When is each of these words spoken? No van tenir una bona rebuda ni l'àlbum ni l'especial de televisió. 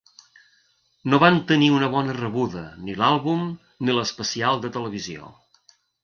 No 1.13 1.17
van 1.23 1.35
tenir 1.51 1.67
una 1.79 1.89
bona 1.95 2.15
rebuda 2.19 2.63
ni 2.87 2.95
l'àlbum 3.01 3.43
ni 3.89 3.95
l'especial 3.97 4.63
de 4.65 4.71
televisió. 4.79 5.29